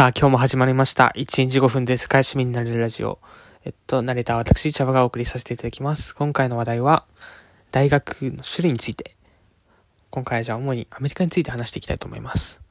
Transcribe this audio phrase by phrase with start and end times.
[0.00, 1.12] さあ、今日も始まりました。
[1.14, 3.18] 1日5分で世界市民になれるラジオ。
[3.66, 6.14] えっと、慣れた私、茶葉がお送りさせていただきます。
[6.14, 7.04] 今回の話題は、
[7.70, 9.14] 大学の種類について。
[10.08, 12.62] 今回はじゃあ、主にアメリカについて話していきたいと思います。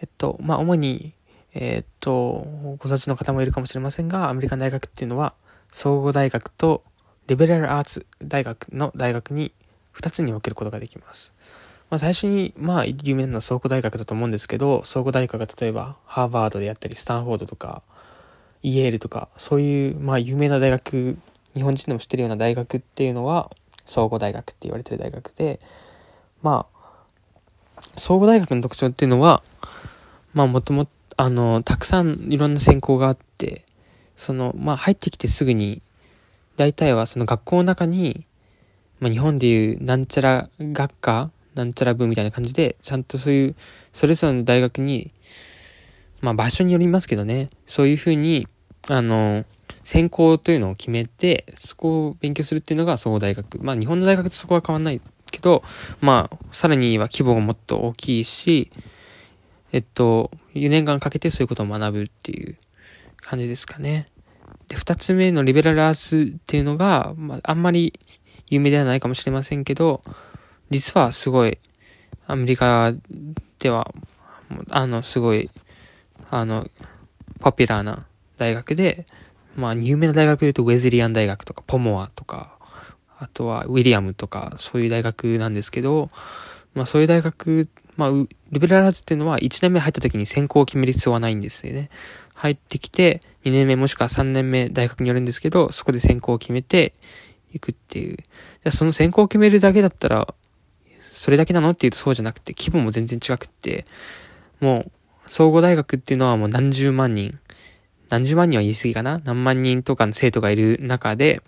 [0.00, 1.12] えっと、まあ、主に、
[1.52, 2.46] えっと、
[2.78, 5.34] ご存知の方もいるかもしれませんが、アメリカの大学っていうのは、
[5.70, 6.82] 総合大学と
[7.26, 9.52] リベラルアーツ大学の大学に
[9.94, 11.34] 2つに分けることができます。
[11.88, 17.82] まあ、最初に、まあ、有名なのは総合大学だと思うんですけど、総合大学が例えば、ハーバードであったり、スタンフォードとか、
[18.62, 21.16] イェールとか、そういう、まあ、有名な大学、
[21.54, 23.50] 日本人でも知ってるような大学っていうのは、
[23.86, 25.60] 総合大学って言われてる大学で、
[26.42, 26.86] まあ、
[27.98, 29.44] 総合大学の特徴っていうのは、
[30.34, 33.64] まあ、もともと、あの、たくさんいろんな専攻があって、
[34.16, 35.82] その、まあ、入ってきてすぐに、
[36.56, 38.26] 大体はその学校の中に、
[38.98, 43.56] まあ、日本でいうなんちゃら学科なんちゃら部みたいな感じで、ちゃんとそういう、
[43.92, 45.12] それぞれの大学に、
[46.20, 48.46] まあ場所によりますけどね、そういうふうに、
[48.88, 49.44] あの、
[49.82, 53.58] 専攻というのを決めて、そこを勉強するっていうのが総合大学。
[53.58, 55.62] まあ日本の大学とそこは変わんないけど、
[56.00, 58.70] まあ、さらには規模がもっと大きいし、
[59.72, 62.56] えっと、4年間かけてそういうことを学ぶっていう
[63.20, 64.08] 感じですかね。
[64.68, 67.98] で、二つ目のリベラルアーツっていうのが、まあ、あんまり
[68.48, 70.02] 有名ではないかもしれませんけど、
[70.70, 71.58] 実はすごい、
[72.26, 72.92] アメリカ
[73.58, 73.92] では、
[74.70, 75.50] あの、すごい、
[76.30, 76.68] あの、
[77.40, 79.06] ポピュラーな大学で、
[79.54, 82.56] まあ、有名な大学で言うと、ウェズリアン大学とか、ポモアとか、
[83.18, 86.10] あとは、ウィリアムとか、そういう大学なんですけど、
[86.74, 91.88] まあ、そういう大学、まあ、リベラルアーツっていうのは、1年目入った時に専攻を決める必要はないんですよね。
[92.34, 96.92] 入ってきて、2年目もしくは3年目大学によるんですけど、そこで専攻を決めて
[97.54, 98.18] いくっていう。
[98.70, 100.34] その専攻を決めるだけだったら、
[101.26, 101.70] それだけなの？
[101.70, 103.84] っていうとそうじゃなくて、規模も全然違くって、
[104.60, 104.92] もう、
[105.26, 107.32] 総合大学っていうのはもう何十万人、
[108.10, 109.20] 何十万人は言い過ぎかな？
[109.24, 111.42] 何万人とかの生徒がいる中で、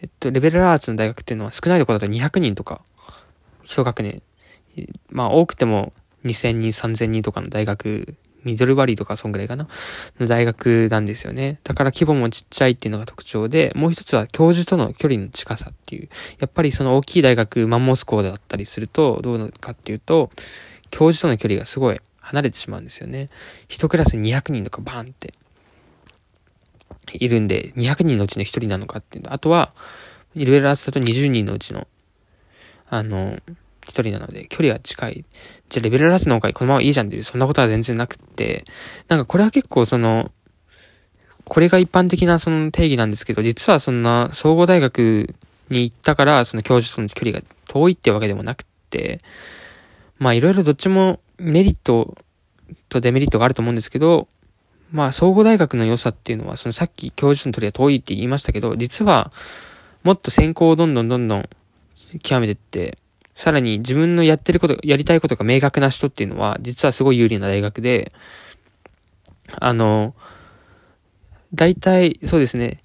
[0.00, 2.82] えっと、レベルアーツの大学っていうのは少ないところだと200人とか、
[3.64, 4.22] 一学年。
[5.08, 5.92] まあ多くても
[6.24, 8.14] 2000人、3000人とかの大学、
[8.46, 9.68] ミドルバリーとかそんぐらいかな？
[10.18, 11.60] の大学なんですよね。
[11.64, 16.08] だから規模もちっちゃいっていうのが特徴で、もう一つは教授との距離の近さっていう。
[16.38, 20.30] やっぱりその大きい大学、マンモス校だったりすると、どうなるかっていうと、
[20.90, 23.28] 教授との距離がすごい離れてしまうんですよね。
[23.68, 25.34] 一クラス200人とかバーンって
[27.12, 29.72] いるんで、200人のうちの1人なのかっていうあとは、
[30.34, 31.88] レベルアーツだと20人のうちの、
[32.88, 33.38] あの、
[33.86, 35.24] 一人なので、距離が近い。
[35.68, 38.64] じゃレベルアーツの方がこのままいいじゃんっていう、そんなことは全然なくて、
[39.08, 40.30] なんかこれは結構その、
[41.44, 45.34] これが一般的なその定義なんですけど、実はそんな総合大学
[45.70, 49.20] に行ったから、その教授との距離が遠いってわけでもなくて、
[50.18, 52.16] まあいろいろどっちもメリット
[52.88, 54.28] とデメリットがあると思うんですけど、
[54.90, 59.32] まあ総合大学の良さっていうのは、そのさっき教授との距離が遠いって言いましたけど、実は
[60.02, 61.48] もっと専攻をどんどんどんどん
[62.22, 62.98] 極めてって、
[63.36, 68.12] さらに自分のやってること、やりたいことが明確な人っていうのは、実はすごい有利な大学で、
[69.60, 70.14] あの、
[71.54, 72.80] 大体、そうですね、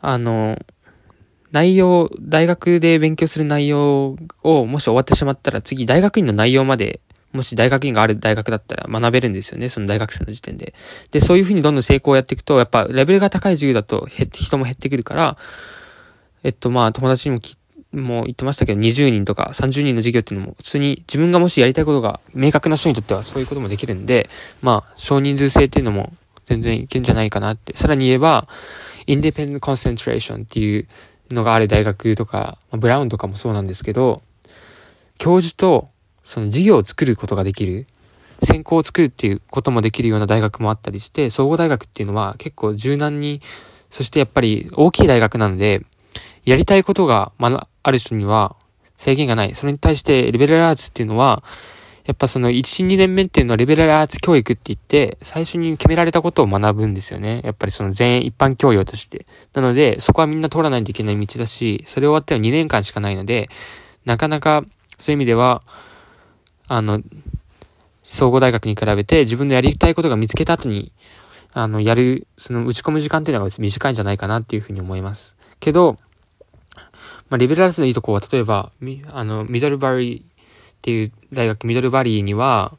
[0.00, 0.58] あの、
[1.52, 7.00] 内容、大学で勉強する内容をもし終わってしまったら次大学院の内容まで、
[7.32, 10.72] もし大学院がある大学だったら学べるんですよね、その大学生の時点で。
[11.10, 15.36] で、そういうふうにどんどん成功をやっていくと、やっぱレベルが高い授業だと、人も減ってくるから、
[16.44, 17.58] えっとまあ友達にもき
[17.92, 24.28] もう言ってましたけど、20人とか30人の授業っていうのも、普通に自分がもしやりたいことが明確な人にとってはそういうこともできるんで、
[24.62, 26.12] まあ、少人数制っていうのも
[26.46, 27.76] 全然いけんじゃないかなって。
[27.76, 28.46] さらに言えば、
[29.06, 30.86] インディペンデントコンセントレーションっていう
[31.30, 34.22] のがある大学とか、ブラウンとかもそうなんですけど、
[35.18, 35.90] 教授と
[36.24, 37.86] その授業を作ることができる、
[38.42, 43.40] 専攻を作るっていうこともできるような大学もあったりして、総合大学っていうのは結構柔軟に、
[43.90, 45.82] そしてやっぱり大きい大学なので、
[46.46, 48.56] やりたいことが、まある人には
[48.96, 49.54] 制限がない。
[49.54, 51.42] それに対してリベラルアーツっていうのは、
[52.04, 57.42] やっぱその1、2年目っていうのはリベラルアーツ教育って言って、最初に決められたことを学ぶんですよね。
[57.44, 59.26] やっぱりその全員一般教養として。
[59.54, 63.48] なので、そこはみんな通らないといけない道だし、それ終わっては2年間しかないので、
[64.04, 64.64] なかなか
[64.98, 65.62] そういう意味では、
[66.68, 67.02] あの、
[68.04, 70.92] 総合大学に比べて自分のやりたいことが見つけた後に、
[71.52, 75.36] あの、やる、その打ち込む時間っていうのが短いんじゃないかなっていうふうに思います。
[75.58, 75.98] けど、
[77.28, 78.70] まあ、リベラルアーツのいいとこは、例えば、
[79.12, 80.24] あの、ミドルバリーっ
[80.82, 82.76] ていう大学、ミドルバリーには、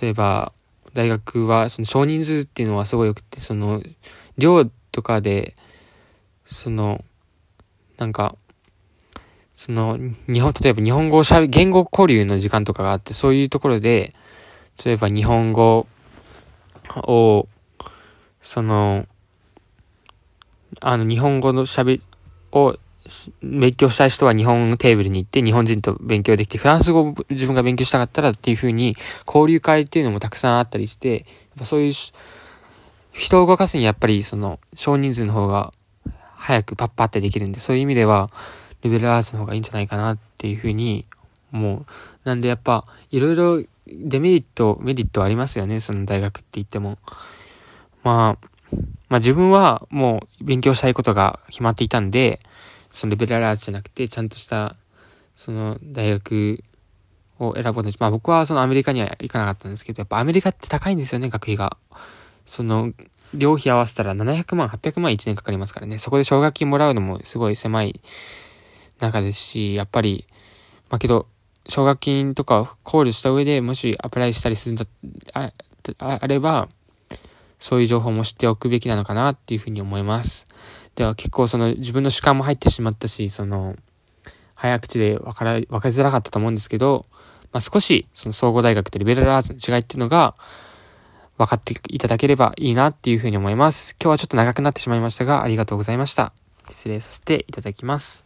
[0.00, 0.52] 例えば、
[0.92, 3.82] 大学は、その少人数っていうのはすごい良くて、その、
[4.38, 5.56] 寮とかで、
[6.44, 7.04] その、
[7.96, 8.36] なんか、
[9.54, 14.14] その、日本、例えば日本語しゃべ、言語交流の時間とかがあって、そういうところで、
[14.84, 15.86] 例えば日本語
[16.94, 17.48] を、
[18.42, 19.06] その、
[20.80, 22.02] あの、日本語の喋り
[22.52, 22.76] を
[23.42, 31.24] 勉強したい人は日本テーブルに行って日本人と勉強できて、フランス語を自分が勉強したかったらっていう風に、交流会っていうのもたくさんあったりして、やっ
[31.58, 31.92] ぱそういう、
[33.12, 35.72] 人を動かすにやっぱりその少人数の方が
[36.36, 38.30] 早くパッパってできるんで、そういう意味では、
[38.82, 41.06] リベルアーツの方がいいんじゃないかなっていう風に
[41.52, 41.86] 思う。
[42.24, 46.98] なんでやっぱ、いろいろデメリット、メリットありますよね、その大学って言っても。
[48.04, 48.46] まあ、
[49.08, 52.40] まあ自分はもう勉強したいことが決まっていたんで、
[52.96, 54.74] そのリベルアラーじゃなくて、ちゃんとした、
[55.34, 56.64] その大学
[57.38, 61.76] を選ぼうとまあ僕はそのアメリカには行かなかったんですけど、やっぱアメリカって高いんですよね、学費が。
[62.46, 62.94] その、
[63.34, 65.98] 寮費合わせたら700万、800万1年かかりますからね。
[65.98, 68.00] そこで奨学金もらうのもすごい狭い
[68.98, 70.26] 中ですし、やっぱり、
[70.88, 71.26] まあけど、
[71.68, 74.86] 奨学金とか考慮した上でもしアプライしたりするんだ、
[75.34, 75.52] あ、
[75.98, 76.70] あれば、
[77.58, 80.46] そういう情報も知っておくべきなのかなっていうふうに思います。
[80.96, 83.76] では結構その自分の主観も入ってしまったし、その、
[84.54, 87.06] 早口で分から、分かりづらかったと思うんですけど、
[87.52, 90.34] まあ、少しその総合大学とリベラルアーツの違いっていうのが
[91.38, 93.94] 分かっていただければいいなっていうふうに思います。
[94.02, 96.32] 今日はちょっと長くなってしまいましたが、ありがとうございました。
[96.70, 98.25] 失礼させていただきます。